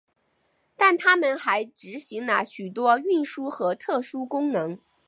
[0.75, 4.79] 但他们还执行了许多运输和特殊功能。